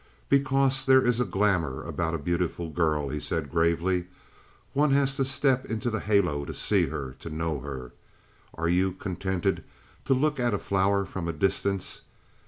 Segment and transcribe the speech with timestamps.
[0.29, 4.07] "Because there is a glamour about a beautiful girl," he said gravely.
[4.73, 7.91] "One has to step into the halo to see her, to know her.
[8.55, 9.63] Are you contented
[10.05, 12.05] to look at a flower from a distance?